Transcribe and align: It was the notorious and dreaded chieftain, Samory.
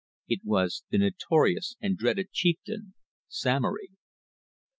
It 0.27 0.39
was 0.43 0.83
the 0.89 0.97
notorious 0.97 1.75
and 1.79 1.95
dreaded 1.95 2.31
chieftain, 2.31 2.95
Samory. 3.27 3.91